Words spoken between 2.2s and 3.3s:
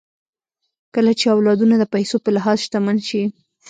په لحاظ شتمن سي